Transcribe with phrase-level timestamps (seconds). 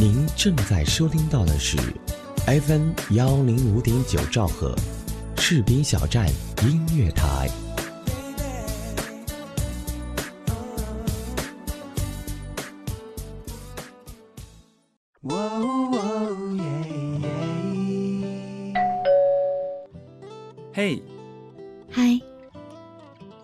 [0.00, 1.76] 您正在收听到的是
[2.46, 4.74] FM 幺零五点九兆赫，
[5.36, 6.26] 士兵小站
[6.62, 7.50] 音乐台。
[20.72, 21.02] 嘿，
[21.90, 22.18] 嗨，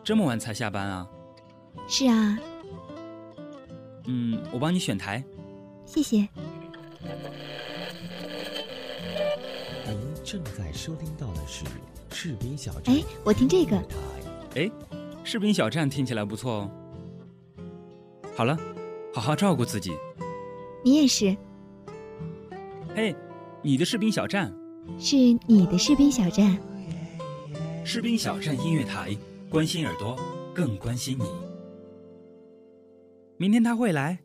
[0.03, 1.07] 这么晚才下班啊？
[1.87, 2.39] 是啊，
[4.07, 5.23] 嗯，我帮你选台。
[5.85, 6.27] 谢谢。
[10.37, 11.65] 正在收听到的是
[12.11, 12.95] 士兵小站。
[12.95, 13.75] 哎，我听这个。
[14.55, 14.71] 哎，
[15.25, 16.71] 士兵小站听起来不错哦。
[18.35, 18.55] 好了，
[19.15, 19.93] 好好照顾自己。
[20.85, 21.35] 你也是。
[22.95, 23.17] 嘿，
[23.63, 24.55] 你的士兵小站。
[24.99, 26.59] 是你的士兵小站。
[27.83, 29.17] 士兵小站音乐台，
[29.49, 30.19] 关心耳朵，
[30.55, 31.25] 更关心你。
[33.39, 34.19] 明天他会来，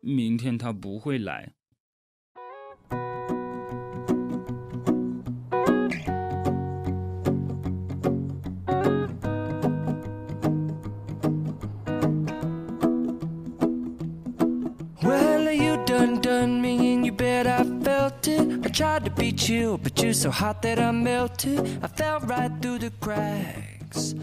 [0.00, 1.54] 明天他不会来。
[19.20, 21.60] Beat you, but you're so hot that I melted.
[21.82, 24.14] I fell right through the cracks.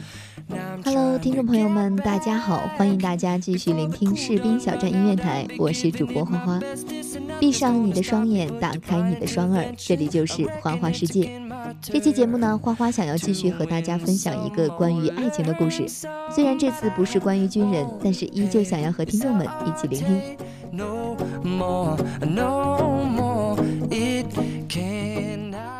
[0.83, 6.59] Hello，听众朋友们，大家好，欢迎大家继续聆听士兵小站音乐台，我是主播花花。
[7.39, 11.29] 闭上你的双眼，打开你的双耳，这里就是花花世界。
[11.81, 15.85] 这期节目呢，花花想要继续和大家分享一个关于爱情的故事。
[16.33, 20.19] 虽然这次不是关于军人，但是依旧想要和听众们一起聆听。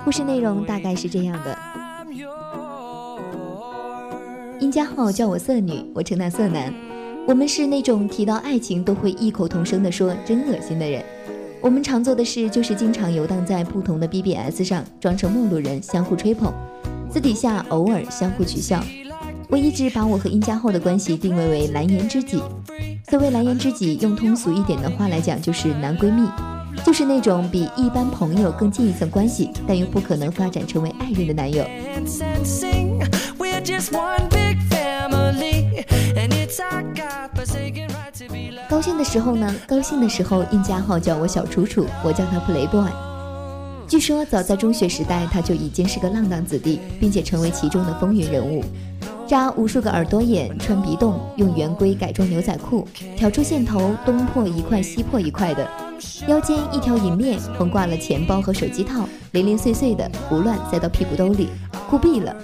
[0.08, 1.58] 故事内容大概是这样的：
[4.58, 6.74] 殷家浩叫我色女，我称他色男。
[7.28, 11.04] 我们是那种提到爱情都会异口同声地说“真恶心”的人。
[11.60, 16.54] 我们常做的事就是经常游荡在不同的 BBS 上，装成陌路人相互吹捧，
[17.12, 18.82] 私底下偶尔相互取笑。
[19.50, 22.42] 我一直把我和殷家浩的关系定位为蓝颜知己。
[23.10, 26.22] 所谓蓝颜知己，用通俗一点的话来讲，就是男闺蜜。
[26.86, 31.66] 就是那种比一般朋友更近一层关系，但又不可能发展成为爱人的男友。
[38.70, 39.54] 高兴的时候呢？
[39.68, 42.90] 高兴的时候，印加号叫我小楚楚，我叫他 Playboy。
[43.88, 48.64] 据说早在中学时代，他就已经是个浪荡子弟，并且成为其中的风云人物。
[49.26, 55.87] 扎无数个耳朵眼，穿鼻洞，用圆规改装牛仔裤，挑出线头，东破一块西破一块的。
[56.28, 61.50] 腰间一条银链，横挂了钱包和手机套，零零碎碎的胡乱塞到屁股兜里，
[61.90, 62.36] 酷毙了。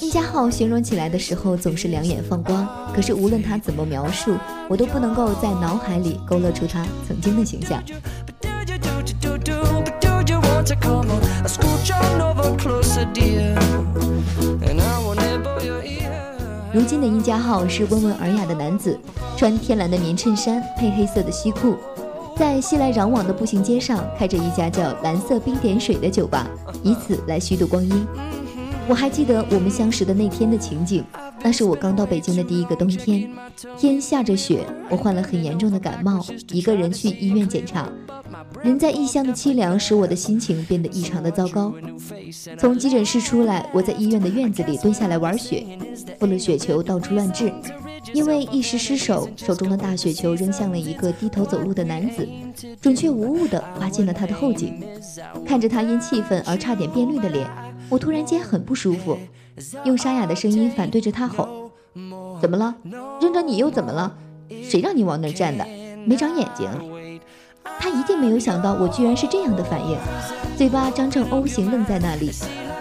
[0.00, 4.36] 殷家浩形容起来的时候总是两眼放光，可是无论他怎么描述，
[4.68, 7.82] 我都不能够在脑海里勾勒出他曾经的形象。
[16.76, 19.00] 如今的殷家浩是温文尔雅的男子，
[19.34, 21.74] 穿天蓝的棉衬衫配黑色的西裤，
[22.36, 26.46] 在熙来攘往的步行街上开着一家叫“蓝色冰点水”的酒吧，
[26.82, 28.06] 以此来虚度光阴。
[28.86, 31.02] 我还记得我们相识的那天的情景，
[31.42, 33.26] 那是我刚到北京的第一个冬天，
[33.78, 36.22] 天下着雪，我患了很严重的感冒，
[36.52, 37.88] 一个人去医院检查。
[38.62, 41.72] 人在异乡的凄凉使我的心情变得异常的糟糕。
[42.58, 45.64] 从急诊室出来，我在医院的院子里蹲下来玩雪，
[46.18, 47.52] 敷了雪球到处乱掷，
[48.12, 52.26] 因为一时失手，手中的大雪球扔向了一个低头走路的男子，
[52.80, 54.82] 准确无误地划进了他的后颈。
[55.44, 57.48] 看着他因气愤而差点变绿的脸，
[57.88, 59.16] 我突然间很不舒服，
[59.84, 61.70] 用沙哑的声音反对着他吼
[62.40, 62.74] ：“怎么了？
[63.20, 64.14] 扔着你又怎么了？
[64.62, 65.66] 谁让你往那儿站的？
[66.06, 66.68] 没长眼睛？”
[67.78, 69.96] 他一定没有想到我居然是这样的反应，
[70.56, 72.32] 嘴巴张成 O 型愣在那里。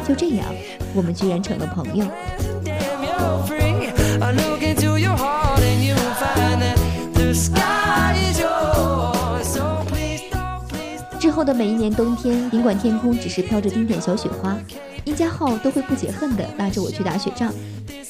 [0.08, 0.46] 就这样，
[0.94, 2.06] 我们居然成了朋友。
[11.20, 14.56] 之后的每一年冬天，尽管天空只是飘着丁点小雪花，
[15.06, 17.52] 殷家浩都会不解恨地拉着我去打雪仗，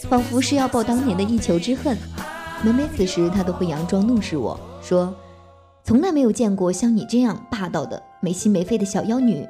[0.10, 1.98] 仿佛是要报当年的一球之恨。
[2.62, 5.16] 每每此时，他都会佯装怒视我说。
[5.86, 9.48] 从来没有见过像你这样霸道的、没心没肺的小妖女。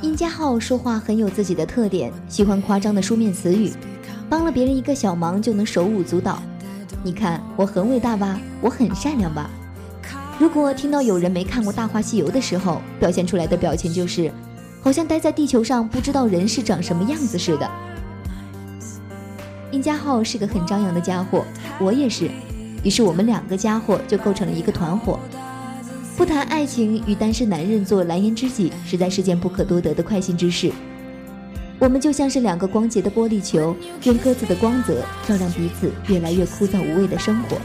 [0.00, 3.72] 殷佳浩说话很有自己的特点，喜欢夸张的书面词语，
[4.30, 6.40] 帮了别人一个小忙就能手舞足蹈。
[7.02, 8.40] 你看我很伟大吧？
[8.60, 9.50] 我很善良吧？
[10.36, 14.32] 如果听到有人没看过《大话西游》的时候，表现出来的表情就是，
[14.82, 17.70] 好像待在地球上不知道人是长什么样子似的。
[19.70, 21.44] 殷家浩是个很张扬的家伙，
[21.80, 22.28] 我也是，
[22.82, 25.20] 于是我们两个家伙就构成了一个团伙。
[26.16, 30.72] 不谈爱情与单身男人做蓝颜知己，实在是件不可多得的快心之事。
[31.78, 37.56] 我们就像是两个光洁的玻璃球，用各自的光泽照亮彼此越来越枯燥无味的生活。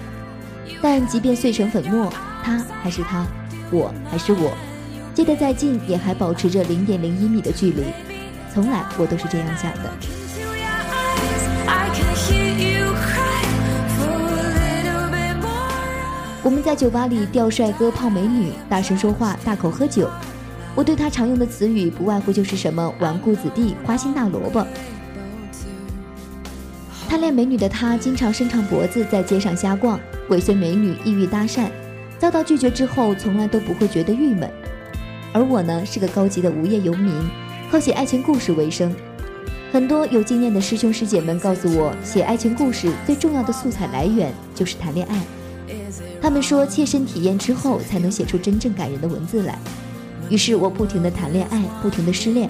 [0.81, 2.11] 但即便碎成粉末。
[2.43, 3.25] 他还是他，
[3.71, 4.51] 我还是我，
[5.13, 7.83] 接得再近也还保持着零点零一米的距离。
[8.53, 9.89] 从来我都是这样想的。
[16.41, 20.09] 我们在酒吧里钓帅哥、泡美女，大声说话，大口喝酒。
[20.73, 24.65] 我对他常用的词语不外乎就是什么纨绔子弟、花心大萝卜。
[27.07, 29.99] 贪恋美女的他，经常伸长脖子在街上瞎逛，
[30.29, 31.69] 尾随美女，意欲搭讪。
[32.19, 34.51] 遭到拒绝之后，从来都不会觉得郁闷。
[35.31, 37.13] 而我呢，是个高级的无业游民，
[37.71, 38.93] 靠写爱情故事为生。
[39.71, 45.21] 很多有经验的师兄师姐们告诉我，写爱情故事最重要的素材来源就是谈恋爱。
[46.21, 49.57] 他们说，切身体验之后，才能写出真正感人的文字来。
[50.29, 52.49] 于是我不停地谈恋爱，不停地失恋，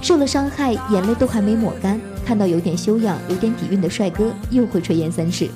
[0.00, 5.48] 受了伤害，眼泪都还没抹干，看到有点修养、有点底蕴的帅哥，又会垂涎三尺。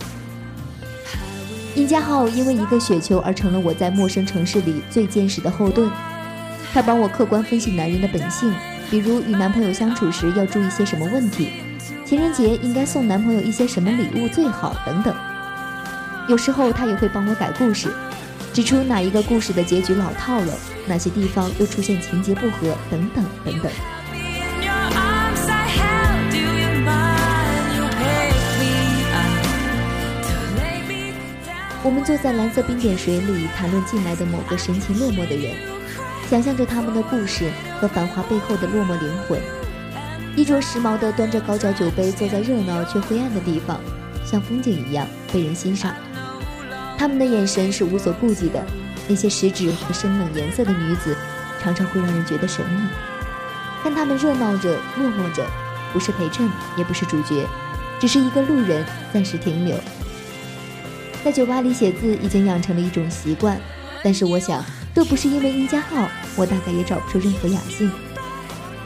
[1.78, 5.88] 殷家浩因为一个雪球而成了我在陌生城市里最坚实的后盾。
[6.72, 8.52] 他帮我客观分析男人的本性，
[8.90, 11.50] 比如与男朋友相处时要注意些什么问题，
[12.04, 15.14] 情人节应该送男朋友一些什么礼物最好等等。
[16.28, 17.88] 有时候他也会帮我改故事，
[18.52, 20.52] 指出哪一个故事的结局老套了，
[20.88, 23.70] 哪些地方又出现情节不合等等等等。
[31.88, 35.54] 我们坐在蓝色冰点水里，谈论进来的某个神情落寞的人，
[36.28, 37.50] 想象着他们的故事
[37.80, 39.40] 和繁华背后的落寞灵魂。
[40.36, 43.80] 衣着时髦的端着高脚酒杯，坐在热闹却灰暗的地方，
[44.22, 45.94] 像风景一样被人欣赏。
[46.98, 48.62] 他们的眼神是无所顾忌的，
[49.08, 51.16] 那些食指和深冷颜色的女子，
[51.58, 52.86] 常常会让人觉得神秘。
[53.82, 55.42] 看他们热闹着，落寞着，
[55.94, 57.46] 不是陪衬，也不是主角，
[57.98, 59.74] 只是一个路人，暂时停留。
[61.24, 63.60] 在酒吧里写字已经养成了一种习惯，
[64.02, 67.90] 但是我想，若不是因为殷家浩，我大概也找不出任何雅兴。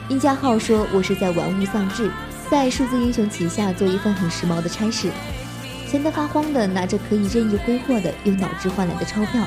[0.09, 2.11] 殷家浩说我是在玩物丧志，
[2.51, 5.11] 在数字英雄旗下做一份很时髦的差事，
[5.87, 9.47] 闲得发慌的拿着可以任意挥霍的用脑汁换来的钞票。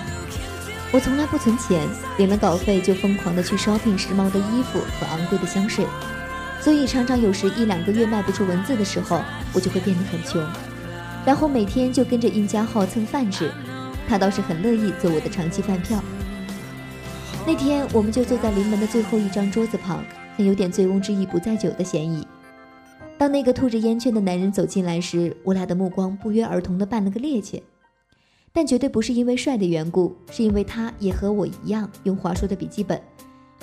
[0.92, 1.86] 我从来不存钱，
[2.18, 5.86] 领了稿费就疯狂的去 shopping 时髦的衣服和昂贵的香水，
[6.62, 9.22] 所以常常有时一两个月卖不出文字的时候，
[9.52, 10.42] 我就会变得很穷。
[11.26, 13.52] 然后每天就跟着殷家浩蹭饭吃，
[14.08, 16.00] 他倒是很乐意做我的长期饭票。
[17.48, 20.04] 那天我们就坐在临门的最后一张桌子旁，
[20.38, 22.26] 很有点醉翁之意不在酒的嫌疑。
[23.18, 27.62] 当那个吐着烟圈的男人走进来时，我俩的目光不约而同的扮了个趔趄，
[28.54, 33.02] 但绝对不是因为帅的缘故，是因为他也和我一样用华硕的笔记本，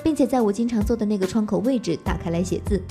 [0.03, 2.83] 并且在我经常坐的那个窗口位置打开来写字。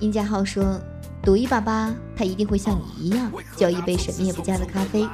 [0.00, 0.78] 殷家浩说。
[1.24, 5.08] 赌一把吧，他一定会像你一样叫一杯什么也不加的咖啡。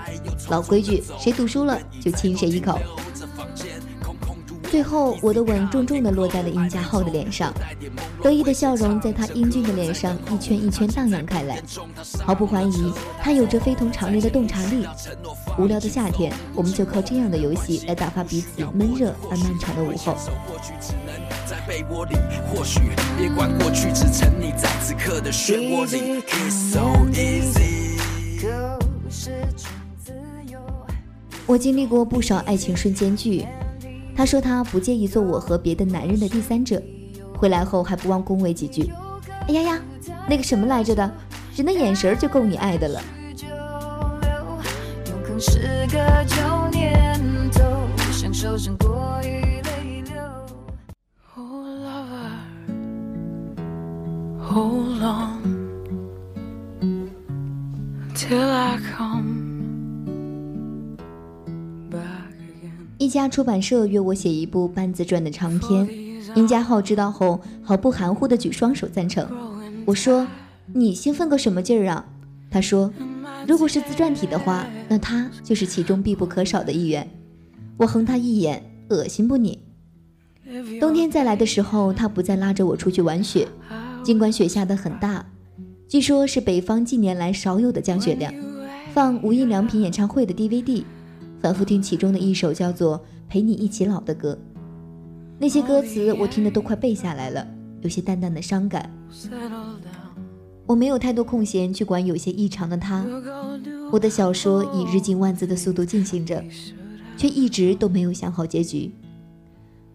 [0.49, 2.79] 老规矩，谁赌输了就亲谁一口。
[4.71, 7.53] 最后，我的吻重重地落在了殷家浩的脸上，
[8.23, 11.61] 得意的笑容在他英俊的脸上一圈一圈荡漾开来。
[12.25, 14.87] 毫不怀疑，他有着非同常人的洞察力。
[15.59, 20.17] 无聊的夏天，我们就靠这样的游戏来打发彼此闷热而漫长的午后。
[31.47, 33.45] 我经历过不少爱情瞬间剧。
[34.15, 36.81] 他说他不介意做我和别的男人的第三者，
[37.37, 38.93] 回来后还不忘恭维几句。
[39.49, 39.81] 哎呀呀，
[40.29, 41.13] 那个什么来着的，
[41.57, 43.03] 人的眼神就够你爱的了。
[62.99, 65.89] 一家出版社约我写一部半自传的长篇，
[66.35, 69.25] 殷家浩知道后毫不含糊地举双手赞成。
[69.85, 70.27] 我说
[70.75, 72.05] ：“你兴奋个什么劲儿啊？”
[72.51, 72.93] 他说
[73.47, 77.09] ：“如果是自传体的话，那他就是其中必不可少的一员。”
[77.79, 79.61] 我横他一眼：“恶心不你？”
[80.81, 83.47] 冬天再来的时候，他不再拉着我出去玩雪，
[84.03, 85.25] 尽管雪下得很大，
[85.87, 88.33] 据说是北方近年来少有的降雪量。
[88.93, 90.83] 放无印良品演唱会的 DVD。
[91.41, 94.37] 反复听其中的一首叫做《陪你一起老》的歌。
[95.39, 97.47] 那些歌词我听得都快背下来了，
[97.83, 98.91] 有些淡淡的伤感。
[100.67, 103.07] 我没有太多空闲去管有些异常的他。
[103.93, 106.45] 我的小说以日进万字的速度进行着，
[107.17, 108.93] 却一直都没有想好结局。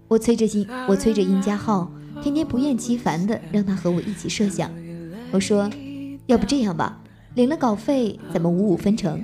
[0.08, 1.92] 我催着殷，我催着殷家浩，
[2.22, 4.72] 天天不厌其烦的让他和我一起设想。
[5.32, 5.70] 我说，
[6.28, 7.02] 要不这样吧，
[7.36, 9.24] 领了稿费，咱们五五分成。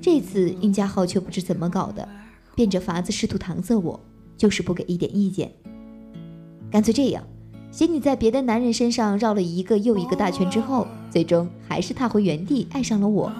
[0.00, 2.08] 这次殷家浩却不知怎么搞的，
[2.54, 4.00] 变着法子试图搪塞我，
[4.36, 5.52] 就是不给一点意见。
[6.70, 7.22] 干脆这样，
[7.70, 13.32] 嫌你在别的男人身上绕了一个又一个大圈之后，最终还是踏回原地，爱上了我。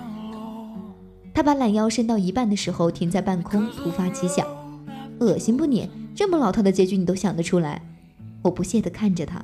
[1.34, 4.46] 他把懒腰伸到一半的时候，停在半空，突发奇想：
[5.18, 5.88] 恶心不你？
[6.14, 7.80] 这么老套的结局你都想得出来，
[8.42, 9.42] 我不屑地看着他。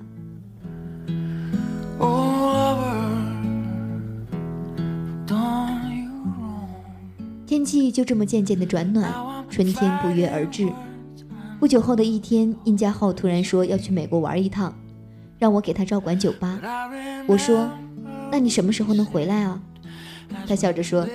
[7.47, 9.11] 天气就这么渐渐的转暖，
[9.49, 10.71] 春天不约而至。
[11.59, 14.73] 不久后的一天，殷家浩突然说要去美国玩一趟，
[15.39, 16.61] 让我给他照管酒吧。
[17.27, 17.69] 我说
[18.31, 19.61] ：“那你什么时候能回来啊？”
[20.47, 21.09] 他笑着说：“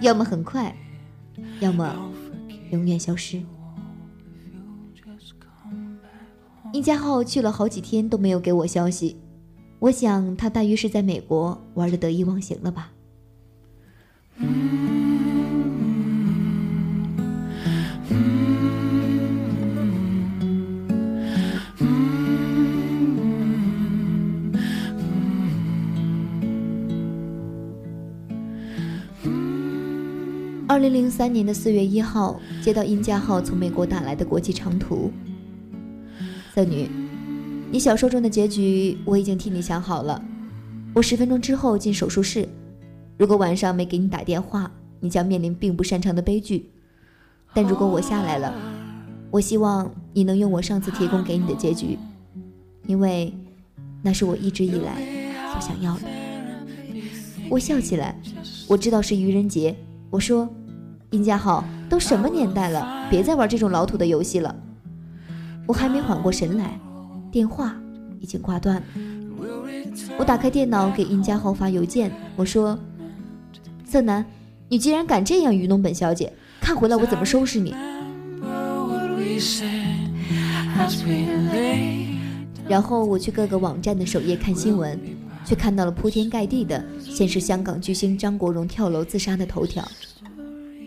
[0.00, 0.74] 要么很快，
[1.60, 1.94] 要么
[2.70, 3.42] 永远消失。”
[6.76, 9.16] 殷佳浩去了好几天都没有给我消息，
[9.78, 12.92] 我想他大约是在美国玩的得意忘形了吧。
[30.68, 35.10] 二零零三年的四月一号，接到殷家浩从美国打来的国际长途。
[36.56, 36.88] 色女，
[37.70, 40.24] 你小说中的结局我已经替你想好了。
[40.94, 42.48] 我十分钟之后进手术室，
[43.18, 46.70] 如果晚上没给你打电话，你将面临并不擅长的悲剧。
[47.52, 48.54] 但如果我下来了，
[49.30, 51.98] 我希望你能用我上次提供给你的结局，
[52.86, 53.30] 因为
[54.00, 54.96] 那是我一直以来
[55.52, 56.04] 所想要的。
[57.50, 58.18] 我笑起来，
[58.66, 59.76] 我知道是愚人节。
[60.08, 60.48] 我说，
[61.10, 64.56] 殷家浩，都什么年代了，别再玩这种老土的游戏了。
[65.66, 66.78] 我还没缓过神来，
[67.30, 67.76] 电话
[68.20, 68.82] 已经挂断了。
[70.18, 72.78] 我打开电脑给殷家豪发邮件，我说
[73.84, 74.24] ：“色男，
[74.68, 77.74] 你竟然敢这样愚弄本小姐，看回来我怎么收拾你。”
[82.68, 84.98] 然后我去各个网站的首页看新闻，
[85.44, 89.86] 却看到了铺天盖地的，先是香港巨星张国荣跳楼自杀的头条。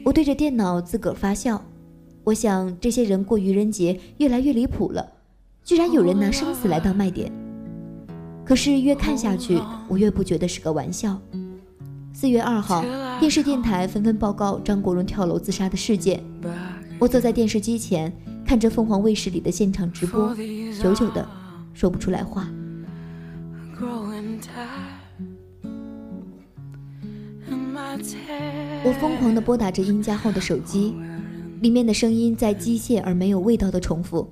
[0.06, 1.62] 我对着电脑自个儿发笑。
[2.30, 5.14] 我想，这些人过愚人节越来越离谱了，
[5.64, 7.32] 居然有人拿生死来当卖点。
[8.46, 11.20] 可是越看下去，我越不觉得是个玩笑。
[12.14, 12.84] 四月二号，
[13.20, 16.24] 电视电台纷纷报告张国荣跳楼自杀的事件。
[17.00, 18.14] 我坐在电视机前，
[18.46, 20.36] 看着凤凰卫视里的现场直播，
[20.80, 21.28] 久久的
[21.74, 22.48] 说不出来话。
[28.84, 30.94] 我疯狂地拨打着殷家浩的手机。
[31.62, 34.30] 里面的声音在机械而没有味道的重复。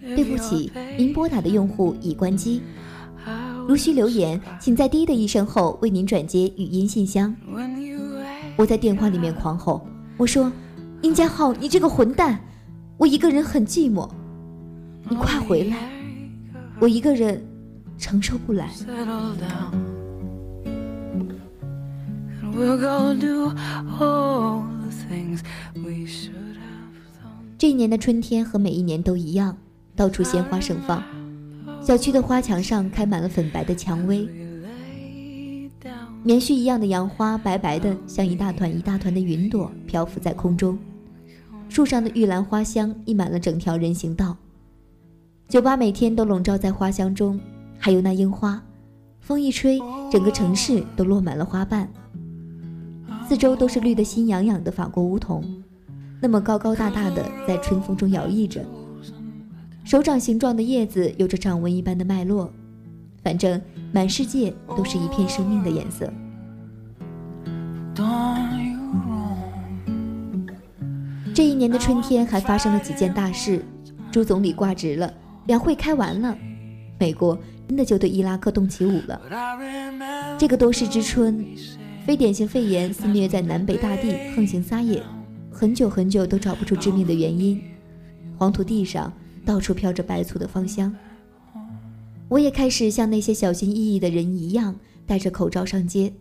[0.00, 2.60] 对不起，您拨打的用户已关机。
[3.66, 7.34] 如需留言，请在滴的一声后为您转接语音信箱。
[8.56, 9.86] 我在电话里面狂吼
[10.18, 10.52] ：“我说，
[11.00, 12.38] 殷家浩，你这个混蛋！
[12.98, 14.08] 我一个人很寂寞，
[15.08, 15.90] 你快回来，
[16.78, 17.42] 我一个人
[17.96, 18.70] 承受不来。”
[27.56, 29.56] 这一年的春天和每一年都一样，
[29.94, 31.02] 到处鲜花盛放，
[31.80, 34.28] 小区的花墙上开满了粉白的蔷薇，
[36.22, 40.78] 棉絮一样的杨花白白的，像一大团一大团的云朵漂浮在空中。
[41.68, 44.36] 树上的玉兰花香溢满了整条人行道，
[45.48, 47.40] 酒吧每天都笼罩在花香中，
[47.78, 48.62] 还有那樱花，
[49.20, 49.80] 风一吹，
[50.10, 51.88] 整个城市都落满了花瓣。
[53.28, 55.63] 四周都是绿得心痒痒的法国梧桐。
[56.24, 58.64] 那么高高大大的，在春风中摇曳着，
[59.84, 62.50] 手掌形状的叶子有着掌纹一般的脉络，
[63.22, 63.60] 反正
[63.92, 66.10] 满世界都是一片生命的颜色。
[71.34, 73.62] 这一年的春天还发生了几件大事：
[74.10, 75.12] 朱总理挂职了，
[75.44, 76.34] 两会开完了，
[76.98, 77.38] 美国
[77.68, 79.20] 真的就对伊拉克动起武了。
[80.38, 81.44] 这个多事之春，
[82.06, 85.02] 非典型肺炎肆虐在南北大地，横行撒野。
[85.64, 87.58] 很久很久都找不出致命的原因，
[88.36, 89.10] 黄土地上
[89.46, 90.94] 到处飘着白醋的芳香。
[92.28, 96.12] 我也开始像那些小心翼翼的人一样，戴着口罩上街，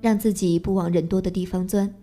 [0.00, 1.94] 让自己不往人多的地方钻，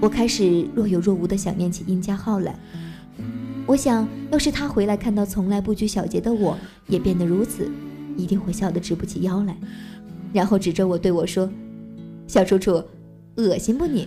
[0.00, 2.56] 我开始若有若无地想念起殷家浩来。
[3.66, 7.68] 我想要是他回来看到从来不拘小节的我也变得如此，
[8.16, 9.56] 一定会笑得直不起腰来，
[10.32, 11.50] 然后指着我对我说
[12.28, 12.80] ：“小楚楚，
[13.34, 14.06] 恶心不你？”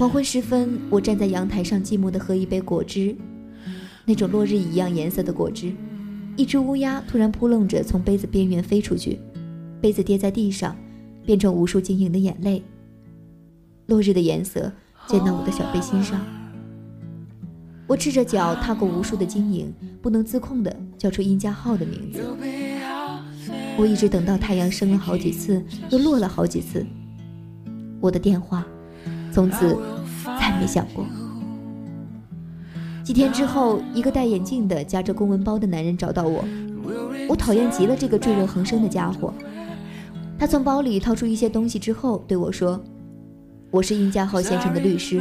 [0.00, 3.14] 黄昏时分，我站在阳台上，寂寞地喝一杯果汁，
[4.06, 5.74] 那种落日一样颜色的果汁。
[6.38, 9.20] 一只乌鸦突然扑棱着从杯子边缘飞出去，
[9.78, 10.74] 杯子跌在地上，
[11.26, 12.62] 变成无数晶莹的眼泪。
[13.88, 14.72] 落日的颜色
[15.06, 16.18] 溅到我的小背心上，
[17.86, 22.22] 我赤着脚踏过无数的晶莹，不能自控地叫出殷家浩的名字。
[23.76, 26.86] 我一直等到太阳升了好几次，又落了好几次。
[28.00, 28.66] 我的电话。
[29.32, 29.76] 从此
[30.24, 31.04] 再没想过。
[33.02, 36.44] 几天之后，一个戴眼镜的、夹着公文包的男人找到我。
[37.28, 39.32] 我讨厌极了这个赘肉横生的家伙。
[40.38, 42.80] 他从包里掏出一些东西之后，对我说
[43.70, 45.20] ：“我是殷家浩先生的律师，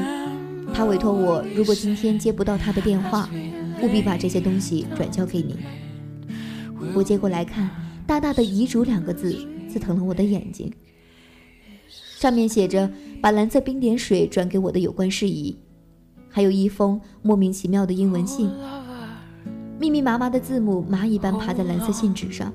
[0.74, 3.30] 他委托我，如果今天接不到他的电话，
[3.82, 5.58] 务必把这些东西转交给你。”
[6.96, 7.70] 我接过来看，
[8.08, 10.72] 大大的“遗嘱”两个字刺疼了我的眼睛。
[12.20, 15.58] 上面写着把蓝色冰点水转给我的有关事宜，
[16.30, 18.52] 还有一封莫名其妙的英文信，
[19.80, 22.52] 密密麻麻的字母蚂蚁般爬在蓝色信纸上。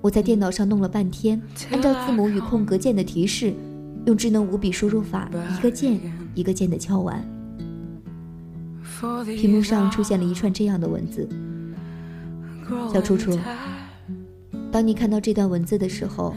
[0.00, 3.54] 我在电脑上弄了半天，按照字母与空格键的提示，
[4.04, 6.00] 用智能五笔输入法一个键
[6.34, 7.24] 一个键的敲完。
[9.24, 11.28] 屏幕上出现了一串这样的文字：
[12.92, 13.38] 小楚楚。
[14.72, 16.34] 当你看到这段文字的时候，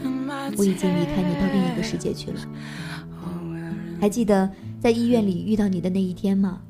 [0.58, 2.40] 我已经离开你到另一个世界去了。
[3.98, 6.60] 还记得在医院里遇到你的那一天吗？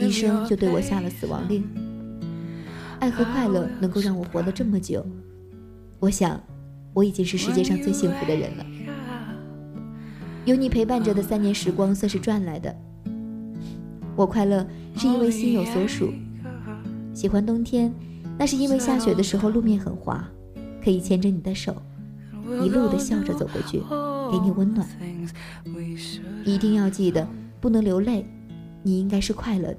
[0.00, 1.64] 医生就对我下了死亡令。
[3.00, 5.04] 爱和快乐能够让我活了这么久，
[5.98, 6.40] 我想
[6.94, 8.64] 我已经是世界上最幸福的人了。
[10.44, 12.74] 有你陪伴着的三年时光算是赚来的。
[14.14, 14.64] 我快乐
[14.96, 16.12] 是因为心有所属，
[17.12, 17.92] 喜欢冬天，
[18.38, 20.24] 那是因为下雪的时候路面很滑。
[20.82, 21.74] 可以牵着你的手，
[22.64, 23.80] 一路的笑着走过去，
[24.30, 24.86] 给你温暖。
[26.44, 27.26] 一定要记得，
[27.60, 28.26] 不能流泪。
[28.82, 29.78] 你应该是快乐的。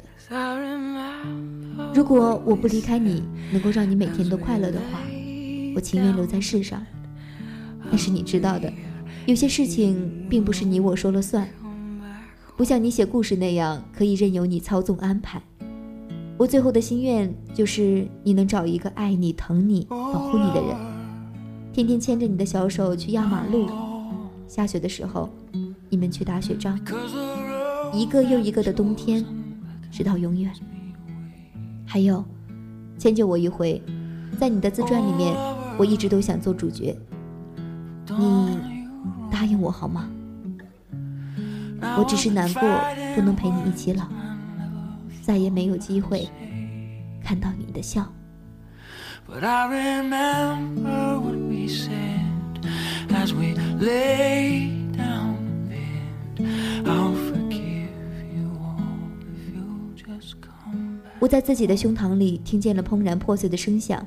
[1.94, 5.00] 如果我不离开你，能够让你每天都快乐的话，
[5.74, 6.86] 我情愿留在世上。
[7.90, 8.72] 但是你知道的，
[9.26, 11.50] 有些事情并不是你我说了算，
[12.56, 15.42] 不像你写故事那样可以任由你操纵安排。
[16.38, 20.76] 我最后的心愿就是你能找一个爱你、疼你、保护你的人。
[21.80, 23.70] 天天牵着你的小手去压马路，
[24.50, 25.30] 下雪的时候，
[25.88, 26.78] 你们去打雪仗，
[27.94, 29.24] 一个又一个的冬天，
[29.90, 30.52] 直到永远。
[31.86, 32.22] 还有，
[32.98, 33.82] 迁就我一回，
[34.38, 35.34] 在你的自传里面，
[35.78, 36.94] 我一直都想做主角，
[38.10, 38.58] 你
[39.32, 40.10] 答应我好吗？
[41.98, 42.62] 我只是难过，
[43.16, 44.06] 不能陪你一起老，
[45.22, 46.28] 再也没有机会
[47.24, 48.06] 看到你的笑。
[49.26, 51.09] But remember
[53.20, 55.36] as we lay down
[55.68, 56.48] bed.
[56.86, 57.92] I'll forgive
[58.34, 58.80] you all
[59.20, 64.06] if you just come 我在自己的胸膛里听见了怦然破碎的声响，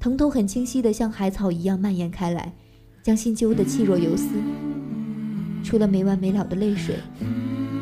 [0.00, 2.50] 疼痛很清晰的像海草一样蔓延开来，
[3.02, 4.28] 将心揪得气若游丝。
[5.62, 6.94] 除了没完没了的泪水，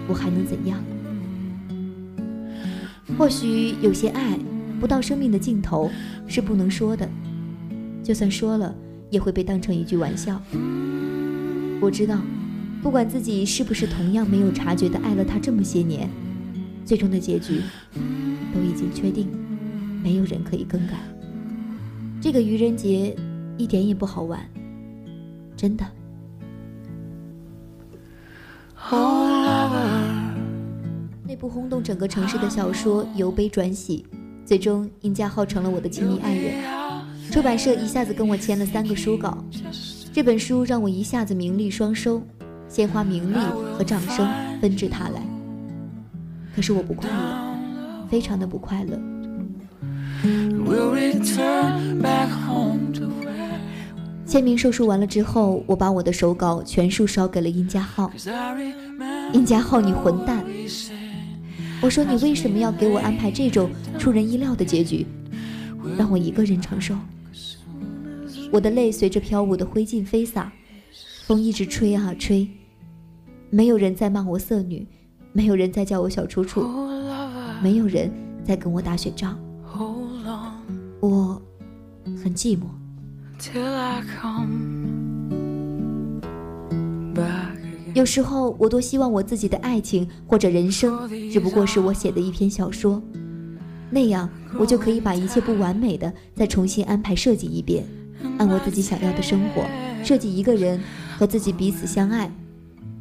[0.08, 0.82] 我还能怎样？
[3.16, 4.36] 或许有些爱。
[4.78, 5.90] 不到生命的尽头
[6.26, 7.08] 是不能说的，
[8.04, 8.74] 就算说了，
[9.10, 10.40] 也会被当成一句玩笑。
[11.80, 12.18] 我知道，
[12.82, 16.08] 不管自己是不是同样没有察觉的爱了他这么些年，
[16.84, 17.60] 最终的结局
[18.54, 19.28] 都已经确定，
[20.02, 20.94] 没有人可以更改。
[22.20, 23.14] 这个愚人节
[23.56, 24.40] 一点也不好玩，
[25.56, 25.84] 真的。
[31.28, 34.06] 那部轰动整个城市的小说由悲转喜。
[34.44, 36.75] 最终，殷家浩成了我的亲密爱人。
[37.36, 39.44] 出版社一下子跟我签了三个书稿，
[40.10, 42.22] 这本书让我一下子名利双收，
[42.66, 43.36] 鲜花、名利
[43.76, 44.26] 和掌声
[44.58, 45.20] 纷至沓来。
[46.54, 48.98] 可是我不快乐，非常的不快乐。
[54.24, 58.10] 签名售书完了之后，我把我的手稿全数烧给了殷家浩。
[59.34, 60.42] 殷家浩，你混蛋！
[61.82, 63.68] 我说：“你为什么要给我安排这种
[63.98, 65.06] 出人意料的结局，
[65.98, 66.94] 让我一个人承受？”
[68.52, 70.52] 我的泪随着飘舞的灰烬飞洒，
[71.26, 72.48] 风一直吹啊吹，
[73.50, 74.86] 没有人在骂我色女，
[75.32, 76.64] 没有人在叫我小楚楚，
[77.62, 78.10] 没有人
[78.44, 79.36] 在跟我打雪仗，
[81.00, 81.40] 我
[82.22, 82.62] 很寂寞。
[87.94, 93.02] 有时候，我多希望我自己的爱情或者人生，只不过是我写的一篇小说，
[93.90, 94.28] 那样
[94.58, 97.86] 我就可以把一切不完美的再重新安排设计一遍，
[98.38, 99.64] 按我自己想要的生活
[100.04, 100.80] 设计一个人
[101.16, 102.30] 和自己彼此相爱，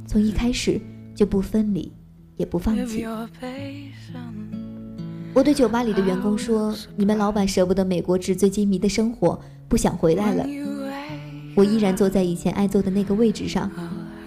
[0.07, 0.79] 从一开始
[1.13, 1.91] 就不分离，
[2.37, 3.05] 也不放弃。
[5.33, 10.45] 我对酒吧里的员工说：“你们老板舍不得美国纸醉金迷的生活，不想回来了。”
[11.55, 13.69] 我依然坐在以前爱坐的那个位置上。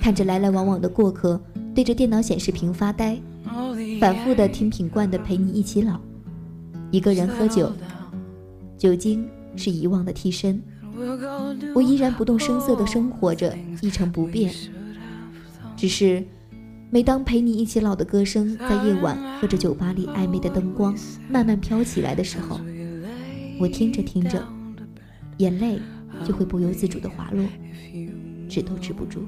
[0.01, 1.39] 看着来来往往的过客，
[1.75, 3.21] 对着电脑显示屏发呆，
[4.01, 5.95] 反复的听品冠的《陪你一起老》，
[6.93, 7.73] 一个人喝酒，
[8.79, 10.63] 酒精是遗忘的替身，
[11.75, 14.53] 我依然不动声色的生活着，一成不变。
[15.77, 16.25] 只是，
[16.91, 20.97] 每当《陪你一起老》的歌声在夜晚和着酒吧里暧昧的灯光
[21.29, 22.61] 慢慢飘起来的时候，
[23.61, 24.43] 我听着听着，
[25.37, 25.79] 眼泪
[26.25, 27.45] 就会不由自主的滑落，
[28.49, 29.25] 止都止不住。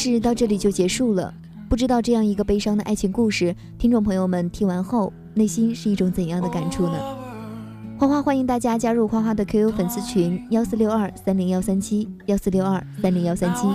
[0.00, 1.30] 故事到这里就结束了。
[1.68, 6.94] 不知道这样一个悲伤的爱情故事，听众朋友们听完后内心是一种怎样的感触呢？
[7.98, 13.68] 花花欢迎大家加入花花的 QQ 粉丝群幺四六二三零幺三七幺四六二三零幺三七，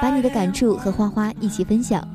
[0.00, 2.08] 把你的感触和花花一起分享。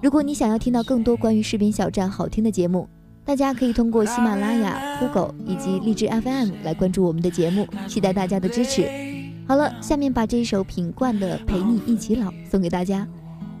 [0.00, 2.88] 如果你想要听到更多关于视频小站好听的节目，
[3.24, 9.11] 大家可以通过喜马拉雅、酷狗以及荔枝 FM 来关注我们的节目，期待大家的支持。
[9.52, 13.06] 好了，下面把这一首品冠的《陪你一起老》送给大家。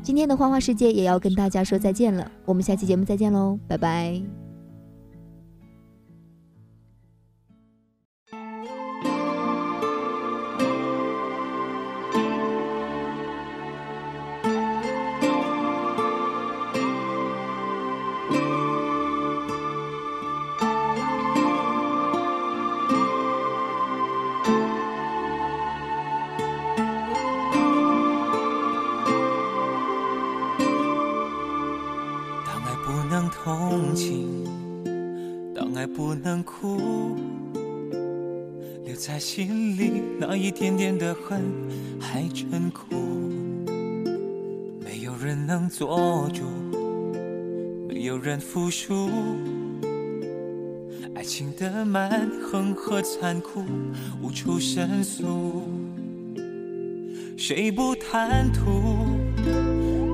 [0.02, 4.41] 今天的花花世界也要跟大家说再见了，我们下期节目再见喽，拜拜。
[39.22, 41.40] 心里那一点点的恨
[42.00, 42.84] 还真苦。
[44.84, 46.42] 没有人能做主，
[47.88, 49.08] 没有人服输，
[51.14, 53.62] 爱情的蛮横和残酷
[54.20, 55.62] 无处申诉。
[57.36, 59.06] 谁不贪图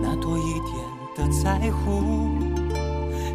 [0.02, 0.76] 那多一点
[1.16, 2.28] 的在乎？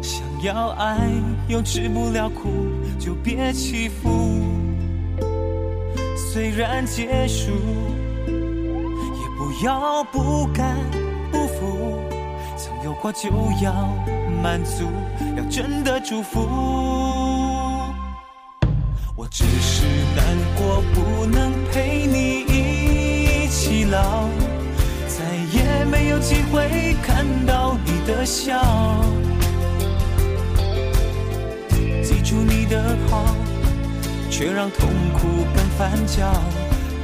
[0.00, 1.10] 想要爱
[1.48, 2.48] 又吃不了苦，
[2.96, 4.53] 就别欺负。
[6.34, 7.52] 虽然结束，
[8.26, 10.76] 也不要不甘
[11.30, 11.96] 不服。
[12.56, 13.30] 曾有过就
[13.62, 13.72] 要
[14.42, 14.90] 满足，
[15.36, 16.40] 要真的祝福。
[19.14, 24.28] 我只是难过，不能陪你一起老，
[25.06, 28.60] 再也没有机会看到你的笑。
[32.02, 33.24] 记住你的好，
[34.36, 36.28] 却让痛苦更翻搅，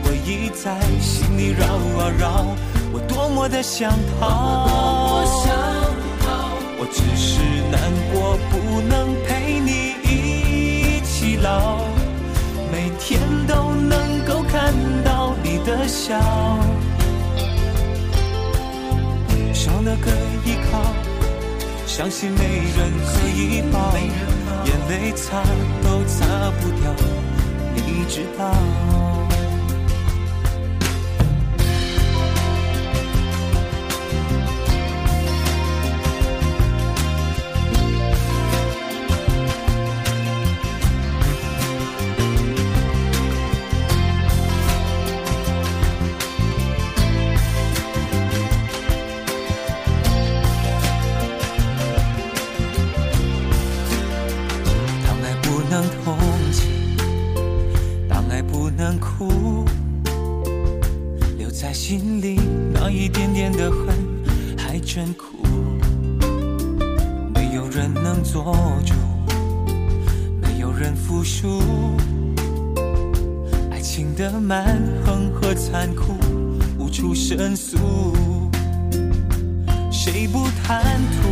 [0.02, 2.44] 回忆在心里绕啊绕，
[2.92, 3.88] 我多么的想
[4.18, 4.66] 逃。
[6.76, 7.40] 我只是
[7.70, 7.80] 难
[8.12, 11.78] 过，不能陪你一起老，
[12.72, 16.18] 每天都能够看到你的笑，
[19.54, 20.10] 少了个
[20.44, 20.82] 依靠，
[21.86, 22.42] 相信没
[22.76, 24.39] 人可以抱。
[24.64, 25.42] 眼泪擦
[25.82, 26.94] 都擦不掉，
[27.74, 29.19] 你知道。
[77.00, 77.78] 无处申诉，
[79.90, 81.30] 谁不贪图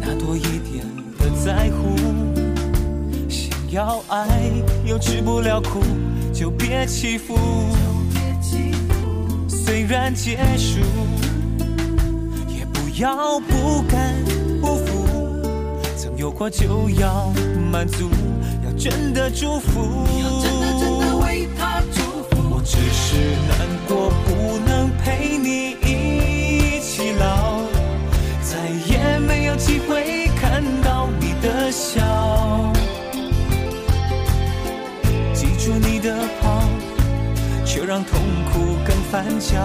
[0.00, 0.86] 那多一点
[1.18, 1.96] 的在乎？
[3.28, 4.40] 想要爱
[4.84, 5.80] 又吃不了苦，
[6.32, 7.36] 就别欺负。
[9.48, 10.78] 虽然结束，
[12.46, 14.14] 也不要不甘
[14.60, 15.08] 不服。
[15.96, 17.32] 曾有过就要
[17.72, 18.08] 满足，
[18.64, 20.06] 要真的祝福。
[25.04, 27.62] 陪你一起老，
[28.42, 32.00] 再也没有机会看到你的笑。
[35.32, 36.62] 记住你的好，
[37.64, 38.20] 却让痛
[38.52, 39.58] 苦更翻搅。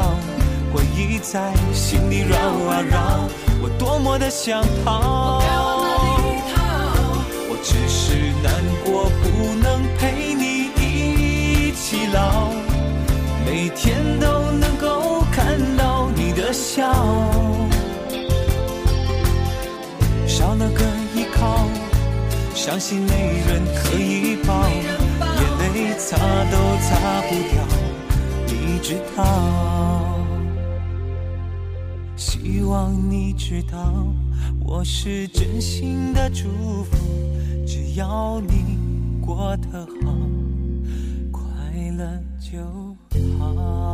[0.74, 3.30] 回忆在心里绕啊绕，
[3.62, 5.55] 我多么的想逃。
[16.76, 16.92] 笑，
[20.28, 20.84] 少了个
[21.16, 21.70] 依靠，
[22.54, 26.18] 伤心没人可以抱，眼泪擦
[26.52, 27.64] 都擦不掉，
[28.48, 29.24] 你知道。
[32.18, 34.06] 希望你知道，
[34.60, 36.50] 我是真心的祝
[36.84, 36.98] 福，
[37.66, 38.78] 只要你
[39.26, 40.14] 过得好，
[41.32, 41.42] 快
[41.98, 42.06] 乐
[42.38, 42.60] 就
[43.40, 43.85] 好。